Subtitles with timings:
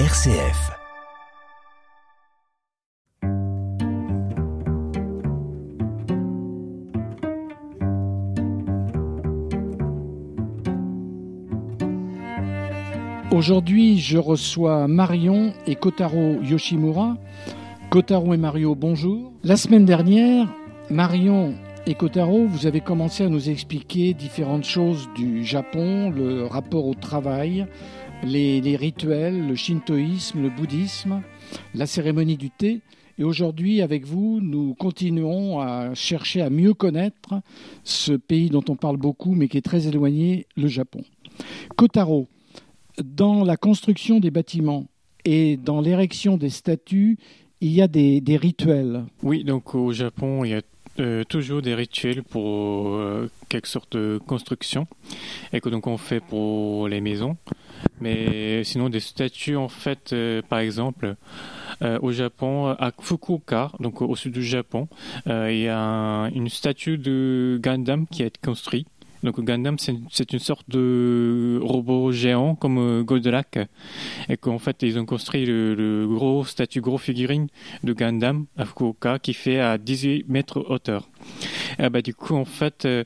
[0.00, 0.72] RCF.
[13.30, 17.16] Aujourd'hui, je reçois Marion et Kotaro Yoshimura.
[17.90, 19.30] Kotaro et Mario, bonjour.
[19.44, 20.48] La semaine dernière,
[20.90, 21.54] Marion
[21.86, 26.94] et Kotaro, vous avez commencé à nous expliquer différentes choses du Japon, le rapport au
[26.94, 27.66] travail,
[28.24, 31.22] les, rituels, le shintoïsme, le bouddhisme,
[31.74, 32.80] la cérémonie du thé.
[33.18, 37.40] Et aujourd'hui, avec vous, nous continuons à chercher à mieux connaître
[37.84, 41.02] ce pays dont on parle beaucoup, mais qui est très éloigné, le Japon.
[41.76, 42.26] Kotaro,
[43.02, 44.86] dans la construction des bâtiments
[45.24, 47.18] et dans l'érection des statues,
[47.60, 49.04] il y a des, des rituels.
[49.22, 50.62] Oui, donc au Japon, il y a
[51.00, 54.86] euh, toujours des rituels pour euh, quelque sorte de construction
[55.52, 57.36] et que donc on fait pour les maisons.
[58.00, 61.16] Mais sinon des statues en fait, euh, par exemple,
[61.82, 64.88] euh, au Japon, à Fukuoka, donc au sud du Japon,
[65.26, 68.88] euh, il y a un- une statue de Gundam qui a été construite.
[69.24, 73.58] Donc Gundam, c'est une sorte de robot géant comme euh, Goldorak,
[74.28, 77.48] et qu'en fait ils ont construit le, gros statue, gros figurine
[77.82, 78.66] de Gundam à
[79.18, 81.08] qui fait à 18 mètres hauteur.
[81.78, 83.02] Et bah, du coup, en fait, euh,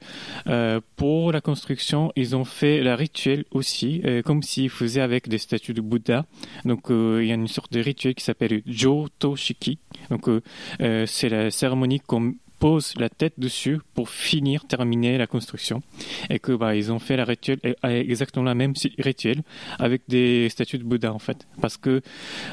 [0.49, 5.39] euh, pour la construction, ils ont fait la rituel aussi, comme s'ils faisaient avec des
[5.39, 6.27] statues de Bouddha.
[6.65, 9.79] Donc, il y a une sorte de rituel qui s'appelle Jotoshiki.
[10.11, 10.29] Donc,
[10.79, 15.83] c'est la cérémonie qu'on pose la tête dessus pour finir, terminer la construction.
[16.31, 19.43] Et que bah, ils ont fait la rituel, euh, exactement la même rituel
[19.79, 21.47] avec des statues de Bouddha en fait.
[21.61, 22.03] Parce que,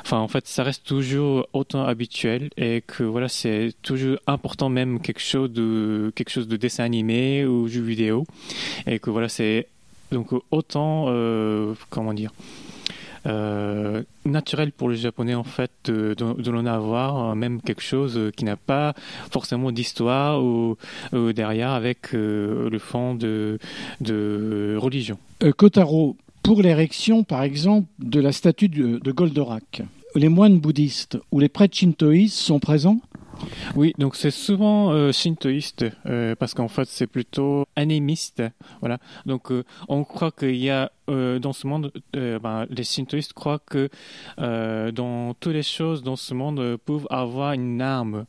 [0.02, 5.00] enfin, en fait, ça reste toujours autant habituel et que voilà, c'est toujours important même
[5.00, 8.26] quelque chose de quelque chose de dessin animé ou jeu vidéo
[8.88, 9.68] et que voilà, c'est
[10.12, 12.32] donc autant euh, comment dire
[13.26, 14.04] euh,
[14.36, 18.44] naturel pour le japonais en fait de, l'en avoir euh, même quelque chose euh, qui
[18.44, 18.94] n'a pas
[19.32, 20.78] forcément d'histoire ou,
[21.14, 23.58] derrière avec euh, le fond de,
[24.02, 25.18] de religion.
[25.58, 29.84] Kotaro, pour l'érection, par exemple, de la statue de, de Goldorak,
[30.16, 33.00] les moines bouddhistes ou les prêtres shintoïstes sont présents?
[33.76, 38.44] Oui, donc c'est souvent euh, shintoïste euh, parce qu'en fait c'est plutôt animiste,
[38.80, 39.00] voilà.
[39.26, 43.60] Donc euh, on croit qu'il y a euh, dans ce monde, ben, les shintoïstes croient
[43.60, 43.90] que
[44.38, 48.26] dans toutes les choses dans ce monde peuvent avoir une arme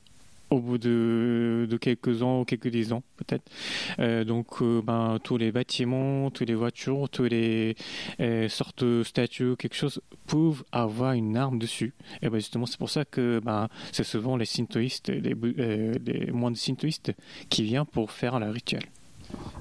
[0.50, 3.50] au bout de, quelques ans ou quelques dix ans peut-être.
[3.98, 7.76] Euh, donc euh, ben, tous les bâtiments, toutes les voitures, toutes les
[8.20, 11.94] euh, sortes de statues, quelque chose peuvent avoir une arme dessus.
[12.22, 16.56] Et ben justement c'est pour ça que ben, c'est souvent les shintoïstes, les, les moines
[16.56, 17.12] shintoïstes
[17.48, 18.82] qui viennent pour faire la rituel.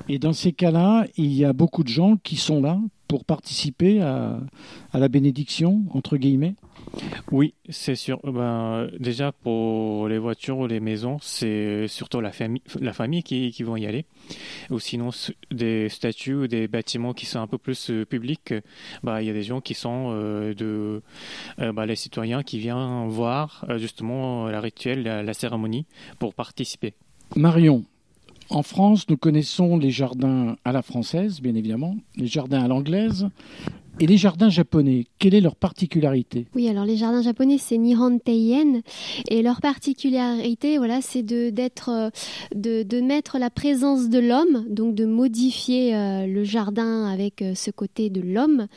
[0.07, 4.01] Et dans ces cas-là, il y a beaucoup de gens qui sont là pour participer
[4.01, 4.39] à,
[4.91, 6.55] à la bénédiction, entre guillemets.
[7.31, 8.19] Oui, c'est sûr.
[8.23, 13.51] Ben, déjà pour les voitures ou les maisons, c'est surtout la famille, la famille qui,
[13.51, 14.05] qui vont y aller.
[14.69, 15.09] Ou sinon
[15.51, 18.53] des statues ou des bâtiments qui sont un peu plus euh, publics,
[19.03, 21.01] bah, il y a des gens qui sont euh, de
[21.59, 25.85] euh, bah, les citoyens qui viennent voir euh, justement la rituel, la, la cérémonie
[26.19, 26.93] pour participer.
[27.35, 27.83] Marion,
[28.49, 33.29] en France, nous connaissons les jardins à la française, bien évidemment, les jardins à l'anglaise
[33.99, 35.05] et les jardins japonais.
[35.19, 36.47] Quelle est leur particularité?
[36.53, 38.19] Oui, alors les jardins japonais, c'est Nihon.
[38.27, 42.09] Et leur particularité, voilà, c'est de, d'être, euh,
[42.53, 47.55] de, de mettre la présence de l'homme, donc de modifier euh, le jardin avec euh,
[47.55, 48.67] ce côté de l'homme,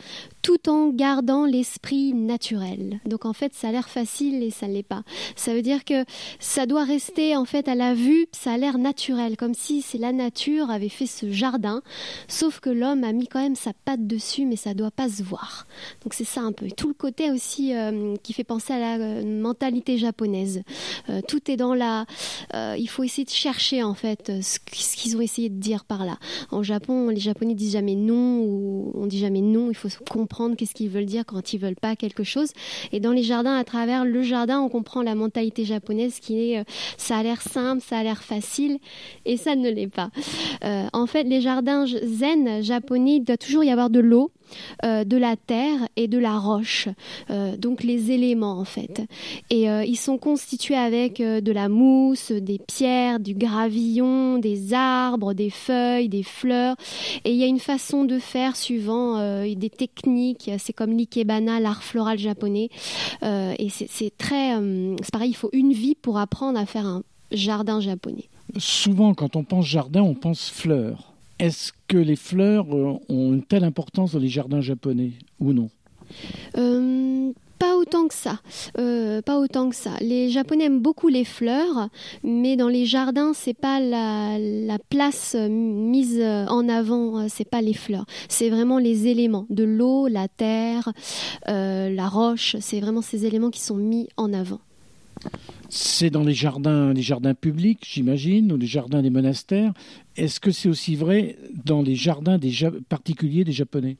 [0.43, 3.00] tout en gardant l'esprit naturel.
[3.06, 5.03] Donc en fait, ça a l'air facile et ça ne l'est pas.
[5.37, 6.04] Ça veut dire que
[6.38, 9.99] ça doit rester en fait à la vue, ça a l'air naturel, comme si c'est
[9.99, 11.82] la nature avait fait ce jardin,
[12.28, 15.22] sauf que l'homme a mis quand même sa patte dessus, mais ça doit pas se
[15.22, 15.66] voir.
[16.03, 16.66] Donc c'est ça un peu.
[16.66, 20.62] Et Tout le côté aussi euh, qui fait penser à la euh, mentalité japonaise.
[21.09, 22.06] Euh, tout est dans la.
[22.76, 26.19] il faut essayer de chercher en fait ce qu'ils ont essayé de dire par là.
[26.50, 29.70] En Japon, les Japonais disent jamais non ou on dit jamais non.
[29.70, 32.52] Il faut comprendre qu'est-ce qu'ils veulent dire quand ils veulent pas quelque chose.
[32.93, 36.61] Et dans les jardins, à travers le jardin, on comprend la mentalité japonaise qui est
[36.61, 36.64] euh,
[36.97, 38.79] ça a l'air simple, ça a l'air facile,
[39.25, 40.11] et ça ne l'est pas.
[40.64, 44.31] Euh, en fait, les jardins zen japonais, il doit toujours y avoir de l'eau,
[44.85, 46.89] euh, de la terre et de la roche,
[47.31, 49.03] Euh, donc les éléments en fait.
[49.50, 55.35] Et euh, ils sont constitués avec de la mousse, des pierres, du gravillon, des arbres,
[55.35, 56.77] des feuilles, des fleurs.
[57.25, 60.50] Et il y a une façon de faire suivant des techniques.
[60.59, 62.71] C'est comme l'ikebana, l'art floral japonais.
[63.23, 64.55] Et c'est très,
[65.03, 65.31] c'est pareil.
[65.31, 67.03] Il faut une vie pour apprendre à faire un
[67.33, 68.29] jardin japonais.
[68.56, 71.12] Souvent, quand on pense jardin, on pense fleurs.
[71.38, 75.70] Est-ce que les fleurs euh, ont une telle importance dans les jardins japonais ou non?
[76.56, 78.40] Euh, Pas autant que ça.
[78.79, 79.90] Euh, pas autant que ça.
[80.00, 81.88] Les Japonais aiment beaucoup les fleurs,
[82.25, 87.75] mais dans les jardins, c'est pas la, la, place mise en avant, c'est pas les
[87.75, 88.06] fleurs.
[88.29, 90.93] C'est vraiment les éléments de l'eau, la terre,
[91.49, 92.56] euh, la roche.
[92.61, 94.61] C'est vraiment ces éléments qui sont mis en avant.
[95.69, 99.73] C'est dans les jardins, les jardins publics, j'imagine, ou les jardins des monastères.
[100.19, 102.53] Est-ce que c'est aussi vrai dans les jardins des
[102.88, 103.99] particuliers des Japonais?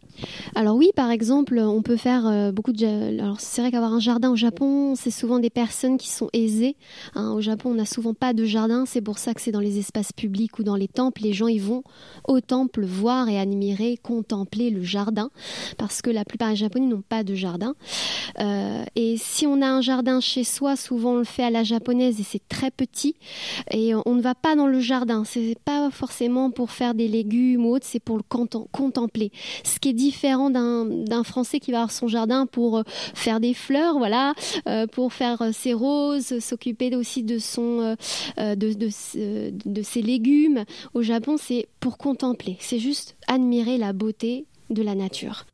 [0.56, 3.20] Alors oui, par exemple, on peut faire euh, beaucoup de...
[3.20, 6.75] Alors c'est vrai qu'avoir un jardin au Japon, c'est souvent des personnes qui sont aisées.
[7.15, 7.31] Hein.
[7.31, 8.85] Au Japon, on n'a souvent pas de jardin.
[8.85, 11.23] C'est pour ça que c'est dans les espaces publics ou dans les temples.
[11.23, 11.85] Les gens, ils vont
[12.26, 15.31] au temple voir et admirer, contempler le jardin.
[15.76, 17.76] Parce que la plupart des Japonais n'ont pas de jardin.
[18.41, 21.62] Euh, et si on a un jardin chez soi, souvent on le fait à la
[21.62, 23.14] japonaise et c'est très petit.
[23.71, 25.23] Et on ne va pas dans le jardin.
[25.25, 28.22] C'est pas forcément forcément pour faire des légumes ou autre, c'est pour le
[28.72, 29.31] contempler.
[29.62, 33.52] Ce qui est différent d'un Français qui va avoir son jardin pour euh, faire des
[33.52, 34.32] fleurs, voilà,
[34.66, 37.94] euh, pour faire euh, ses roses, s'occuper aussi de son,
[38.38, 40.64] de, de, de ses légumes.
[40.94, 42.56] Au Japon, c'est pour contempler.
[42.58, 45.44] C'est juste admirer la beauté de la nature.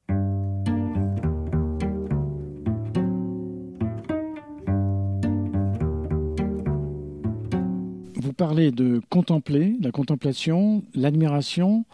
[8.35, 11.85] Parler de contempler, la contemplation, l'admiration.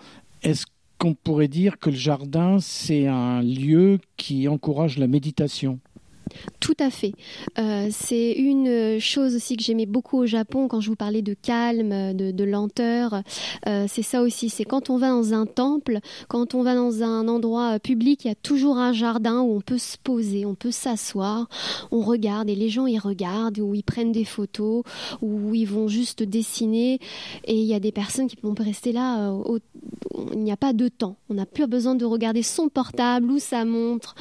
[0.43, 0.67] Est-ce
[0.99, 5.79] qu'on pourrait dire que le jardin, c'est un lieu qui encourage la méditation?
[6.61, 7.13] Tout à fait.
[7.59, 11.35] Euh, c'est une chose aussi que j'aimais beaucoup au Japon quand je vous parlais de
[11.35, 13.23] calme, de, lenteur.
[13.67, 14.49] Euh, c'est ça aussi.
[14.49, 15.99] C'est quand on va dans un temple,
[16.29, 19.61] quand on va dans un endroit public, il y a toujours un jardin où on
[19.61, 21.49] peut se poser, on peut s'asseoir,
[21.91, 24.83] on regarde et les gens y regardent, ou ils prennent des photos,
[25.23, 26.99] ou ils vont juste dessiner.
[27.45, 29.31] Et il y a des personnes qui vont rester là.
[29.31, 29.59] Euh,
[30.33, 31.17] il n'y a pas de temps.
[31.29, 34.15] On n'a plus besoin de regarder son portable ou sa montre.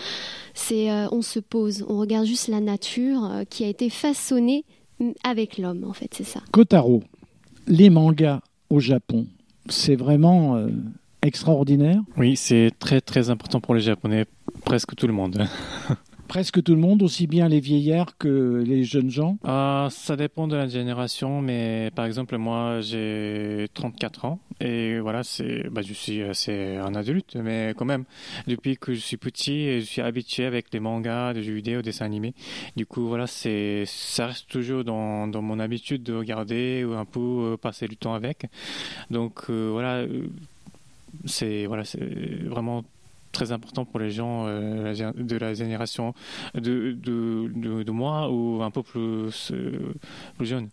[0.53, 4.65] C'est, on se pose, on regarde juste la nature euh, qui a été façonnée
[5.23, 6.41] avec l'homme, en fait, c'est ça.
[6.51, 7.03] Kotaro,
[7.67, 9.27] les mangas au Japon,
[9.69, 10.69] c'est vraiment euh,
[11.21, 12.01] extraordinaire?
[12.17, 14.25] Oui, c'est très très important pour les Japonais,
[14.65, 15.47] presque tout le monde.
[16.29, 19.37] presque tout le monde, aussi bien les vieillards que les jeunes gens?
[19.45, 25.23] Euh, Ça dépend de la génération, mais par exemple, moi j'ai 34 ans et voilà,
[25.23, 28.05] c'est, bah, je suis assez un adulte, mais quand même,
[28.47, 32.05] depuis que je suis petit, je suis habitué avec les mangas, les jeux vidéo, dessins
[32.05, 32.33] animés.
[32.75, 37.05] Du coup, voilà, c'est, ça reste toujours dans, dans mon habitude de regarder ou un
[37.05, 37.19] peu
[37.53, 38.45] euh, passer du temps avec.
[39.09, 40.05] Donc euh, voilà,
[41.25, 42.05] c'est voilà, c'est
[42.45, 42.83] vraiment
[43.31, 46.13] très important pour les gens euh, de la génération
[46.55, 49.93] de, de, de, moi ou un peu plus, euh,
[50.37, 50.69] plus jeune.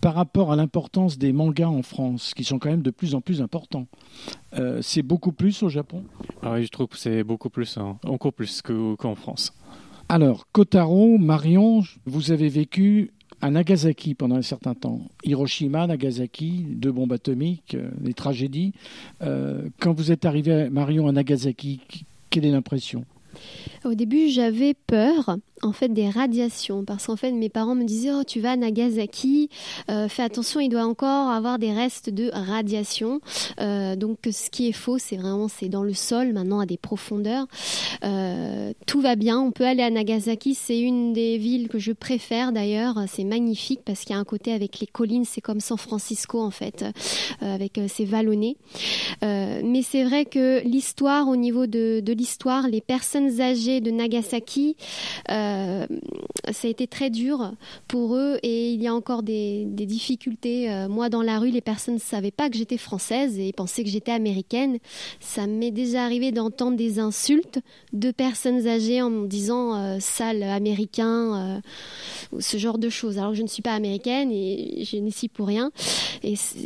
[0.00, 3.20] Par rapport à l'importance des mangas en France, qui sont quand même de plus en
[3.20, 3.88] plus importants,
[4.54, 6.04] euh, c'est beaucoup plus au Japon?
[6.42, 9.52] Ah Oui, je trouve que c'est beaucoup plus, hein, encore plus qu'en France.
[10.08, 15.00] Alors, Kotaro, Marion, vous avez vécu à Nagasaki pendant un certain temps.
[15.24, 18.72] Hiroshima, Nagasaki, deux bombes atomiques, euh, des tragédies.
[19.22, 21.80] Euh, quand vous êtes arrivé, Marion, à Nagasaki,
[22.30, 23.04] quelle est l'impression?
[23.84, 28.12] Au début, j'avais peur en fait des radiations parce qu'en fait mes parents me disaient
[28.12, 29.48] oh tu vas à Nagasaki
[29.90, 33.20] euh, fais attention il doit encore avoir des restes de radiation.
[33.60, 36.76] Euh, donc ce qui est faux c'est vraiment c'est dans le sol maintenant à des
[36.76, 37.46] profondeurs.
[38.04, 41.92] Euh, tout va bien on peut aller à Nagasaki c'est une des villes que je
[41.92, 45.60] préfère d'ailleurs c'est magnifique parce qu'il y a un côté avec les collines c'est comme
[45.60, 46.84] San Francisco en fait
[47.40, 48.56] avec ses vallonnés
[49.22, 54.76] mais c'est vrai que l'histoire au niveau de l'histoire les personnes âgées de Nagasaki,
[55.30, 55.86] euh,
[56.50, 57.52] ça a été très dur
[57.86, 60.70] pour eux et il y a encore des, difficultés.
[60.70, 63.84] Euh, moi, dans la rue, les personnes ne savaient pas que j'étais française et pensaient
[63.84, 64.78] que j'étais américaine.
[65.20, 67.60] Ça m'est déjà arrivé d'entendre des insultes
[67.92, 71.60] de personnes âgées en me disant euh, sale américain,
[72.38, 73.18] ce genre de choses.
[73.18, 75.70] Alors je ne suis pas américaine et je n'y suis pour rien.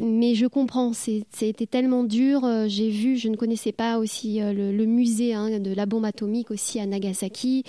[0.03, 2.47] Mais je comprends, c'était tellement dur.
[2.67, 6.79] J'ai vu, je ne connaissais pas aussi le, musée hein, de la bombe atomique aussi
[6.81, 7.65] à Nagasaki,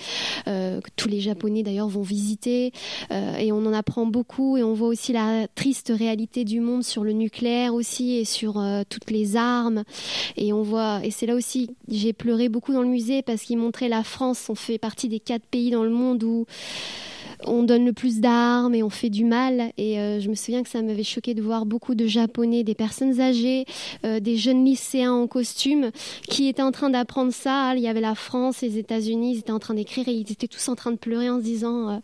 [0.46, 2.72] euh, que tous les Japonais d'ailleurs vont visiter,
[3.10, 6.84] euh, et on en apprend beaucoup, et on voit aussi la triste réalité du monde
[6.84, 9.84] sur le nucléaire aussi, et sur euh, toutes les armes,
[10.36, 13.58] et on voit, et c'est là aussi, j'ai pleuré beaucoup dans le musée parce qu'il
[13.58, 16.46] montrait la France, on fait partie des quatre pays dans le monde où
[17.46, 19.72] on donne le plus d'armes et on fait du mal.
[19.76, 23.20] Et je me souviens que ça m'avait choqué de voir beaucoup de Japonais, des personnes
[23.20, 23.66] âgées,
[24.02, 25.90] des jeunes lycéens en costume
[26.28, 27.74] qui étaient en train d'apprendre ça.
[27.76, 30.48] Il y avait la France, les États-Unis, ils étaient en train d'écrire et ils étaient
[30.48, 31.98] tous en train de pleurer en se disant euh,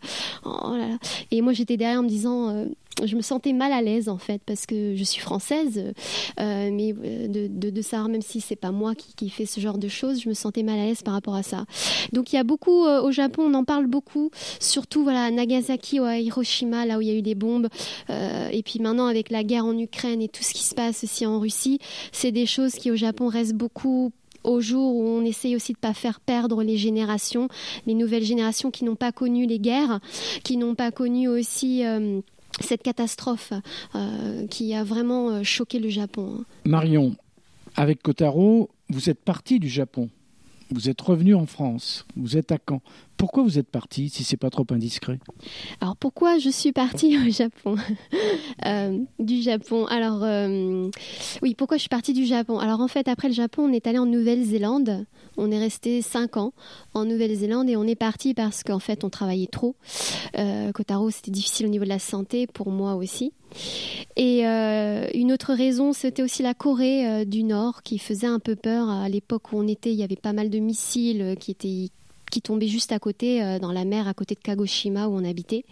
[0.45, 0.97] oh là.
[1.31, 2.67] Et moi j'étais derrière en me disant
[3.03, 5.93] je me sentais mal à l'aise en fait parce que je suis française,
[6.39, 9.87] euh, mais euh, de, savoir même si c'est pas moi qui, fait ce genre de
[9.87, 11.65] choses, je me sentais mal à l'aise par rapport à ça.
[12.11, 15.31] Donc il y a beaucoup euh, au Japon, on en parle beaucoup, surtout voilà à
[15.31, 17.67] Nagasaki ou à Hiroshima, là où il y a eu des bombes,
[18.09, 21.03] euh, et puis maintenant avec la guerre en Ukraine et tout ce qui se passe
[21.03, 21.79] aussi en Russie,
[22.11, 24.11] c'est des choses qui au Japon restent beaucoup
[24.43, 27.47] au jour où on essaye aussi de ne pas faire perdre les générations,
[27.85, 29.99] les nouvelles générations qui n'ont pas connu les guerres,
[30.43, 32.21] qui n'ont pas connu aussi euh,
[32.59, 33.53] cette catastrophe
[33.95, 36.37] euh, qui a vraiment euh, choqué le Japon.
[36.39, 36.45] hein.
[36.65, 37.15] Marion,
[37.75, 40.09] avec Kotaro, vous êtes parti du Japon.
[40.71, 42.05] Vous êtes revenu en France.
[42.15, 42.81] Vous êtes à Caen.
[43.21, 45.19] Pourquoi vous êtes parti, si c'est pas trop indiscret?
[45.79, 47.75] Alors pourquoi je suis partie au Japon
[48.65, 49.85] Euh, Du Japon?
[49.85, 50.89] Alors euh,
[51.43, 52.57] oui, pourquoi je suis partie du Japon?
[52.57, 55.05] Alors en fait, après le Japon, on est allé en Nouvelle-Zélande.
[55.37, 56.51] On est resté cinq ans
[56.95, 59.75] en Nouvelle-Zélande et on est parti parce qu'en fait, on travaillait trop.
[60.39, 63.33] Euh, Kotaro, c'était difficile au niveau de la santé, pour moi aussi.
[64.15, 68.89] Et une autre raison, c'était aussi la Corée du Nord qui faisait un peu peur.
[68.89, 71.89] À l'époque où on était, il y avait pas mal de missiles qui étaient
[72.31, 75.23] qui tombaient juste à côté, euh, dans la mer, à côté de Kagoshima où on
[75.23, 75.65] habitait.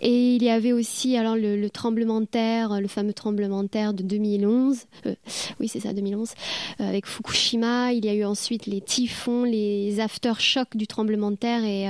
[0.00, 3.68] Et il y avait aussi alors le, le tremblement de terre, le fameux tremblement de
[3.68, 4.84] terre de 2011.
[5.06, 5.14] Euh,
[5.60, 6.32] oui, c'est ça, 2011,
[6.80, 7.92] euh, avec Fukushima.
[7.92, 11.86] Il y a eu ensuite les typhons, les aftershocks du tremblement de terre, et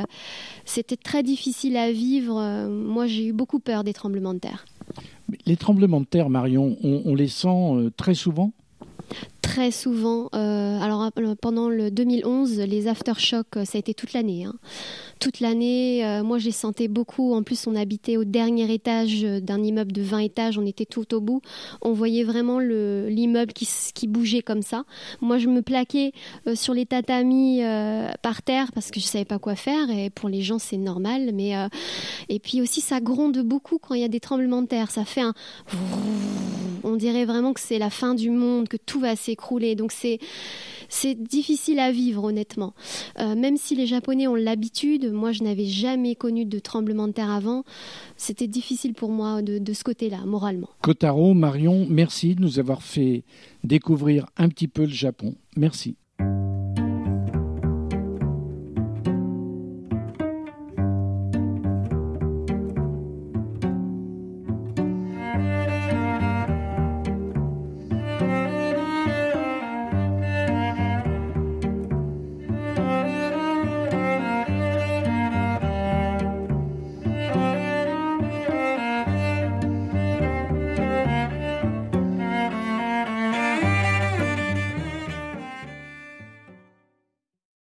[0.65, 2.69] c'était très difficile à vivre.
[2.69, 4.67] Moi, j'ai eu beaucoup peur des tremblements de terre.
[5.47, 8.53] Les tremblements de terre, Marion, on, les sent très souvent?
[9.49, 10.29] Très souvent.
[10.35, 14.45] euh, alors euh, pendant le 2011, les aftershocks, euh, ça a été toute l'année.
[14.45, 14.53] hein.
[15.21, 17.35] Toute l'année, euh, moi j'ai senti beaucoup.
[17.35, 20.59] En plus, on habitait au dernier étage euh, d'un immeuble de 20 étages.
[20.59, 21.41] On était tout au bout.
[21.83, 24.85] On voyait vraiment le- l'immeuble qui, qui bougeait comme ça.
[25.21, 26.13] Moi, je me plaquais
[26.47, 29.91] euh, sur les tatamis euh, par terre parce que je savais pas quoi faire.
[29.91, 31.31] Et pour les gens, c'est normal.
[31.35, 31.69] Mais euh,
[32.29, 34.91] et puis aussi, ça gronde beaucoup quand il y a des tremblements de terre.
[34.91, 35.35] Ça fait un
[36.85, 39.75] on dirait vraiment que c'est la fin du monde, que tout va s'écrouler.
[39.75, 40.19] Donc c'est
[40.89, 42.75] c'est difficile à vivre honnêtement.
[43.19, 47.13] Euh, même si les Japonais ont l'habitude, moi je n'avais jamais connu de tremblement de
[47.13, 47.65] terre avant.
[48.17, 50.69] C'était difficile pour moi de, de ce côté-là, moralement.
[50.83, 53.25] Kotaro, Marion, merci de nous avoir fait
[53.65, 55.35] découvrir un petit peu le Japon.
[55.57, 55.97] Merci.